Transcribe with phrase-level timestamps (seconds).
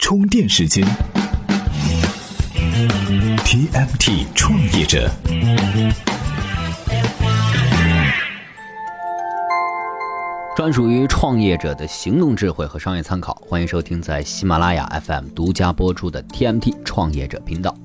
[0.00, 0.84] 充电时间
[3.44, 5.08] ，TMT 创业者，
[10.56, 13.34] 专属于创业者的行动智慧和商业参考。
[13.46, 17.76] 欢迎收听在喜马拉雅 FM 独家播出的 TMT 创业者频道。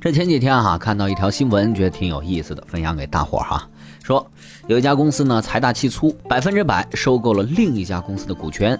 [0.00, 3.66] 这前几天哈看到一条新闻，觉得挺有意思的，分享给大伙儿哈。
[4.02, 4.28] 说
[4.66, 8.78] 有一家公司呢财大气粗，百分之百收购了另一家公司的股权。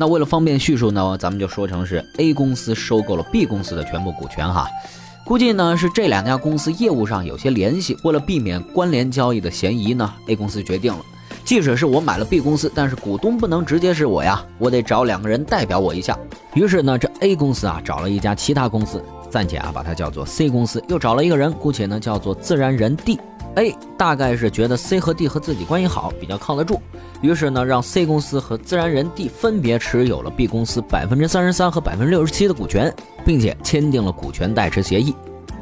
[0.00, 4.66] 那为了方便叙述呢，咱们就说成是 A 公司收购了 B 公司的全部股权哈。
[5.26, 11.04] 估计呢是这两家公司业务上有些联系，为了避免关联交易的嫌疑呢，A 公司决定了，
[11.44, 16.18] 即使是我买了 B 公司，但是股东不能直接是我呀，我得找两个人代表我一下。
[16.54, 23.20] 于是呢，这 A 公司啊找了一家其他公司，暂且啊把它叫做 C 公司，又找了一个人，姑且呢叫做自然人 D。
[23.60, 26.80] A 大概是觉得 C 和 D 和自己关系好，比较靠得住，
[27.20, 35.14] 于是呢，让 C 公司和自然人 D 分别持有了 B 公司百分之三十三和百分之六十七的股权，并且签订了股权代持协议。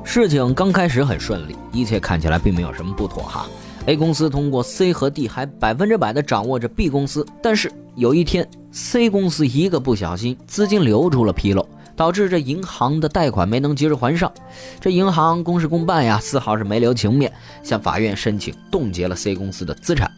[0.05, 3.47] 事情刚开始很顺利，一切看起来并没有什么不妥哈。
[3.87, 11.68] A 公司通过 C 和 D 还百分之百的掌握着 B 公司，但是有一天 C 公司一个不小心，资金流出了纰漏。
[11.99, 14.33] 导致这银行的贷款没能及时还上，
[14.81, 17.31] 这银行公事公办呀，丝毫是没留情面，
[17.65, 20.09] 向法院申请冻结了 C 公司的资产。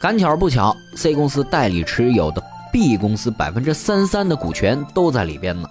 [0.00, 2.40] 赶巧不巧，C 公司代理持有的
[2.72, 5.68] B 公司百分之三三的股权都在里边呢。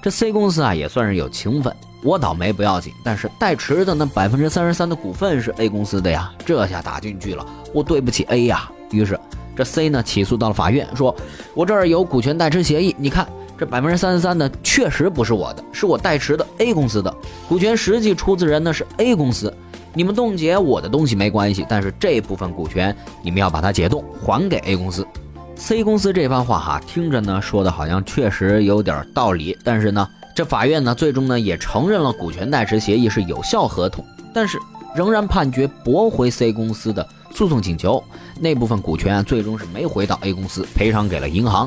[0.00, 8.70] 这 C 公司啊也算是有情分，我倒霉不要紧，但是代持的那百分之三十三的股份是 A 公司的呀，这下打进去了，我对不起 A 呀。
[8.92, 9.18] 于是
[9.56, 11.12] 这 C 呢起诉到了法院，说
[11.54, 13.26] 我这儿有股权代持协议，你看。
[13.58, 17.14] 这百分之三十三呢，确实不是我的，是我代持的 A 公司的
[17.48, 19.52] 股权，实际出资人呢是 A 公司。
[19.94, 25.06] 你们冻结我的东西没关系，但是这部分股权你们要把它解冻，还给 A 公司。
[25.54, 34.04] C 公司这番话哈，听着呢说的好像确实有点道理，但是呢，这法院呢最终呢也承认了股权代持协议是有效合同，
[34.34, 34.58] 但是
[34.94, 38.04] 仍然判决驳回 C 公司的诉讼请求，
[38.38, 41.66] 那部分股权最终是没回到 A 公司，赔偿给了银行。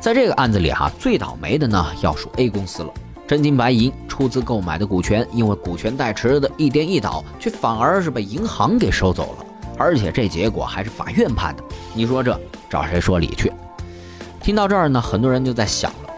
[0.00, 2.90] 在这个案子里哈，最倒霉的呢要数 A 公司了。
[3.26, 9.44] 真金白银出资购买的股权，因为股权代持的一颠一倒，却反而是被银行给收走了。
[9.76, 11.62] 而且这结果还是法院判的，
[11.94, 12.38] 你说这
[12.70, 13.52] 找谁说理去？
[14.40, 16.10] 听到这儿呢，很多人就在想了，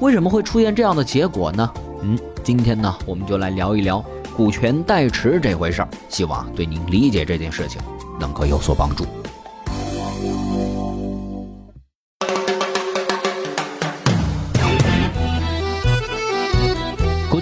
[0.00, 1.70] 为什么会出现这样的结果呢？
[2.02, 4.04] 嗯，今天呢，我们就来聊一聊
[4.34, 7.80] 股权代持这回事儿，希望对您理解这件事情
[8.18, 9.06] 能够有所帮助。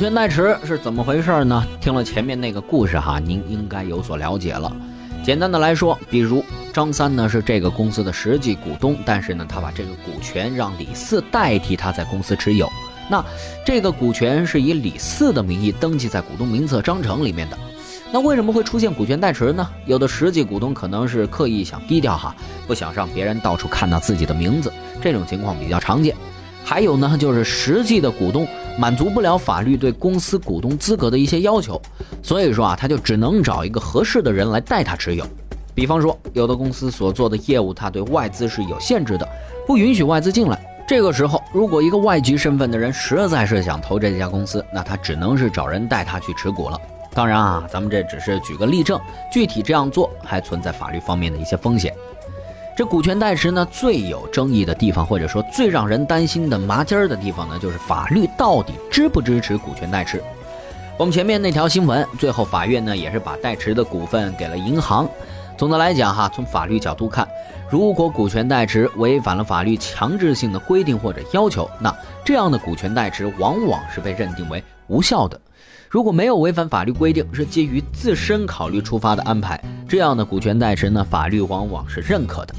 [0.05, 1.67] 股权代持是怎么回事呢？
[1.81, 4.71] 听了前面那个故事哈，您应该有所了解了。
[5.25, 6.45] 简单的来说，比如
[6.75, 12.71] 张三呢是这个公司的实际股东，但是呢他把这个股权让李四代替他在公司持有，
[13.09, 13.25] 那
[13.65, 17.59] 这个股权是以李四的名义登记在股东名册章程里面的。
[18.13, 19.67] 那为什么会出现股权代持呢？
[19.87, 22.37] 有的实际股东可能是刻意想低调哈，
[22.67, 26.15] 不想让别人到处看到自己的名字，这种情况比较常见。
[26.65, 28.49] 还有呢，就是实际的股东
[28.79, 31.81] 满足不了法律对公司股东资格的一些要求，
[32.23, 35.25] 所以说啊，他就只能找一个合适的人来代他持有。
[35.75, 39.29] 比方说，有的公司所做的业务，他对外资是有限制的，
[39.67, 40.59] 不允许外资进来。
[40.87, 46.81] 这个时候，如果一个外籍身份的人实在是想投这家公司，那他只能是找人带他去持股了。
[47.13, 49.01] 当然啊，咱们这只是举个例证，
[49.33, 51.95] 具体这样做还存在法律方面的一些风险。
[52.77, 60.21] 这股权代持呢，最有争议的地方，或者说最让人担心的麻筋儿的地方呢，就是法律到底支不支持股权代持？
[60.99, 65.09] 我们前面那条新闻，最后法院呢也是把代持的股份给了银行。
[65.57, 67.29] 总的来讲哈，从法律角度看，
[67.71, 75.41] 如果股权代持违反了法律强制性的规定或者要求，那这样的股权代持往往是被认定为无效的。
[75.89, 82.55] 如果没有违反法律规定，是基于自身考虑出发的安排，这样的股权代持呢，法律往往是认可的。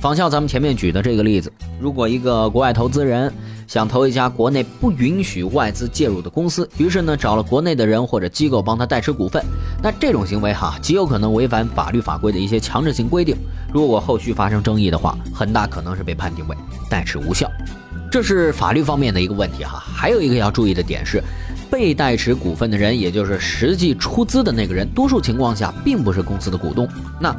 [0.00, 3.30] 仿效咱们前面举的这个例子，如果一个国外投资人
[3.66, 9.44] 想投一家国内不允许外资介入的公司，于是呢找了国内的人或者机构帮他代持股份，
[9.82, 13.36] 那这种行为哈极有可能违反法律法规的一些强制性规定。
[13.74, 16.56] 如果后续发生争议的话，很大可能是被判定为
[16.88, 17.46] 代持无效。
[18.10, 19.82] 这是法律方面的一个问题哈。
[19.94, 21.22] 还有一个要注意的点是。
[21.70, 26.86] 被代持股份的人，也就是实际出资的那个人，多数情况下并不是公司的股东。
[27.20, 27.32] 那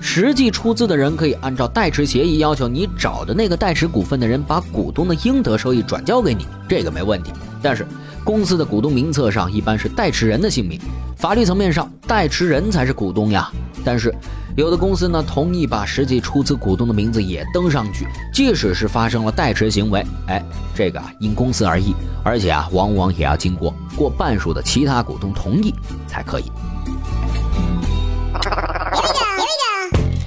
[0.00, 7.30] 实际出资的人可以按照代持协议要求你找的那个代持股份的人把股东的应得收益转交给你，这个没问题。
[7.62, 7.86] 但是
[8.24, 10.80] 公司的股东名册上一般是代持人的姓名，
[11.16, 13.48] 法律层面上代持人才是股东呀。
[13.86, 14.12] 但是
[14.56, 20.44] 有的公司呢同意把实际出资股东的名字也登上去，即使是发生了代持行为，哎，
[20.74, 21.94] 这个啊因公司而异，
[22.24, 25.72] 而且啊往往也要经过过半数的其他股东同意
[26.08, 26.50] 才可以。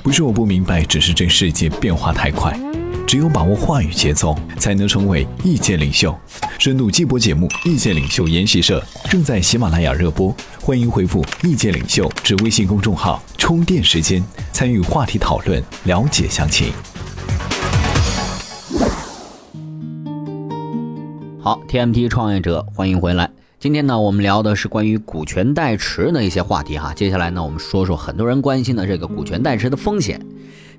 [0.02, 2.58] 不是我不明白，只是这世界变化太快。
[3.06, 6.16] 只有把握话语节奏，才能成为意见领袖。
[6.60, 14.24] 深度季播节目《意见领袖研习社》正在喜马拉雅热播，欢迎回复“意见领袖”至微信公众号充电时间，
[14.54, 16.72] 参与话题讨论，了解详情。
[21.42, 23.28] 好，TMT 创业者，欢迎回来。
[23.60, 26.94] 今天呢，我们聊的是关于股权代持的一些话题哈。
[26.94, 30.24] 接下来呢，我们说说很多人关心的这个股权代持的风险。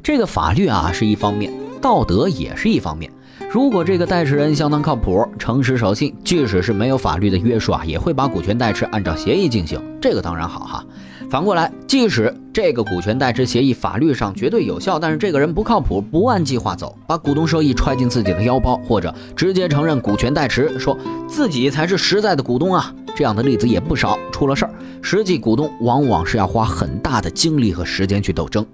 [0.00, 1.52] 这个法律啊是一方面。
[1.80, 3.10] 道德也是一方面，
[3.50, 10.86] 如果这个代持人相当靠谱、诚实守信，即使是没有法律的约束啊，也会把股权代持按照协议进行，这个当然好哈。
[11.30, 20.98] 反过来，即使这个股权代持协议法律上绝对有效，但是这个人不靠谱，不按计划走，把股东收益揣进自己的腰包，或者直接承认股权代持，说
[21.28, 24.18] 自己才是实在的股东啊，这样的例子也不少。
[24.32, 28.66] 出了事儿，实际股东往往是要花很大的精力和时间去斗争。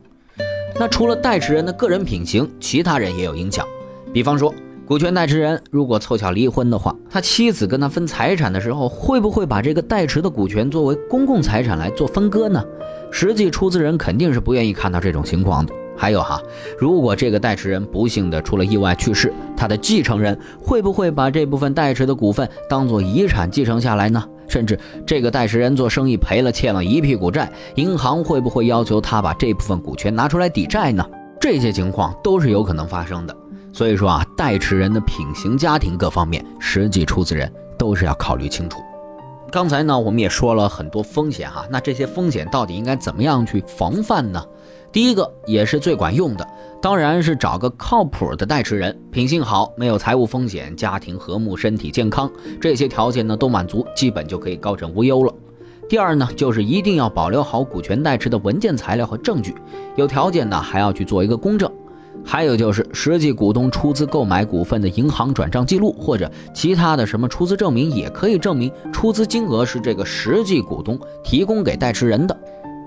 [0.78, 3.66] 那除了代持人的个人品行，其他人也有影响。
[4.14, 4.54] 比方说，
[4.86, 12.64] 股权代持人如果凑巧离婚的话，他妻子跟他分财产的时候，会不会把这个代持的股权作为公共财产来做分割呢？
[13.10, 15.74] 实际出资人肯定是不愿意看到这种情况的。
[15.96, 16.40] 还有哈，
[16.78, 24.22] 如果这个代持人不幸的出了意外去世，他的继承人会不会把这部分代持的股份当做遗产继承下来呢？
[24.46, 31.04] 甚至这个代持人做生意赔了，欠了一屁股债，银行会不会要求他把这部分股权拿出来抵债呢？
[31.40, 33.36] 这些情况都是有可能发生的。
[33.76, 38.80] 所以说啊，代持人的品行、家庭各方面，实际出资人都是要考虑清楚。
[39.52, 44.42] 刚才呢，我们也说了很多风险哈，那这些风险到底应该怎么样去防范呢？
[44.90, 46.48] 第一个也是最管用的，
[46.80, 55.30] 当然是找个靠谱的代持人，品性好，没有财务风险，家庭和睦，身体健康，这些条件呢都满足，基本就可以高枕无忧了。
[55.86, 59.54] 第二呢，就是一定要保留好股权代持的文件材料和证据，
[59.96, 61.70] 有条件呢还要去做一个公证。
[62.26, 72.36] 还有就是实际股东出资购买股份的银行转账记录或者其他的什么出资证明，也可以证明出资金额是这个实际股东提供给代持人的。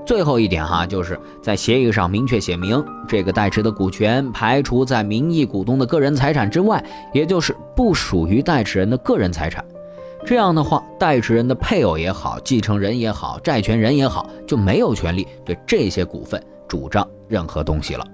[0.06, 6.84] 最后一点哈，就是在协议上明确写明，这个代持的股权排除在名义股东的个人财产之外，
[7.14, 9.64] 也就是不属于代持人的个人财产。
[10.26, 18.06] 这样的话，代持人的配偶也好，继承人也好，债权人也好，就没有权利对这些股份主张任何东西了。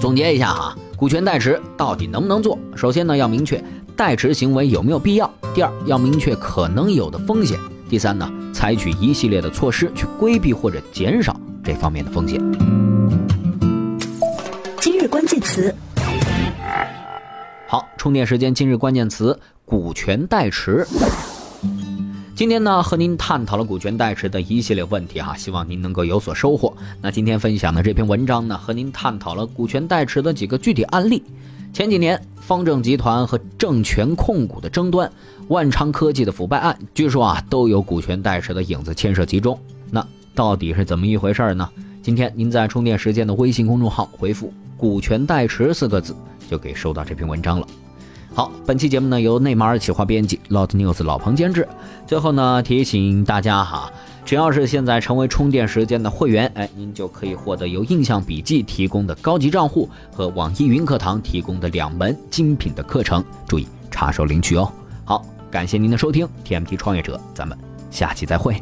[0.00, 2.58] 总结一下哈，股权代持到底能不能做？
[2.74, 3.62] 首先呢，要明确。
[3.94, 5.30] 代持行为有没有必要？
[5.54, 7.58] 第二，要明确可能有的风险。
[7.86, 12.40] 第三呢，采取一系列的措施去规避或者减少这方面的风险。
[14.80, 15.74] 今日关键词。
[17.66, 18.54] 好，充电时间。
[18.54, 20.86] 今日关键词：股权代持。
[22.40, 26.74] 今天呢，和您探讨了股权代持的一系列问题哈，希望您能够有所收获。
[27.02, 31.22] 那今天分享的这篇文章呢，和您探讨了股权代持的几个具体案例。
[31.70, 35.12] 前几年，方正集团和证权控股的争端，
[35.48, 39.60] 万昌科技的腐败案，据说啊都有股权代持的影子牵涉其中。
[39.90, 40.02] 那
[40.34, 41.68] 到底是怎么一回事呢？
[42.00, 46.16] 今天您在充电时间的微信公众号回复“股权代持”四个字，
[46.48, 47.66] 就可以收到这篇文章了。
[48.40, 51.68] 好，本期节目呢由内马尔企划编辑，Lot News 老彭监制。
[52.06, 53.92] 最后呢提醒大家哈。
[54.24, 64.72] 只要是现在成为充电时间的会员，哎，您就可以获得由印象笔记提供的高级账户和网易云课堂提供的两门精品的课程，注意插手领取哦。
[65.04, 67.58] 好，感谢您的收听，TMT 创业者，咱们
[67.90, 68.56] 下期再会。